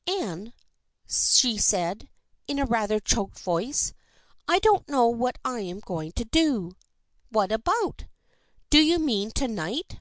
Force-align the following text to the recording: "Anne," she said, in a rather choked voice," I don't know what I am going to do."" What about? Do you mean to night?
"Anne," 0.06 0.52
she 1.08 1.56
said, 1.56 2.10
in 2.46 2.58
a 2.58 2.66
rather 2.66 3.00
choked 3.00 3.38
voice," 3.38 3.94
I 4.46 4.58
don't 4.58 4.86
know 4.90 5.06
what 5.06 5.38
I 5.42 5.60
am 5.60 5.80
going 5.80 6.12
to 6.16 6.24
do."" 6.26 6.72
What 7.30 7.50
about? 7.50 8.04
Do 8.68 8.78
you 8.78 8.98
mean 8.98 9.30
to 9.30 9.48
night? 9.48 10.00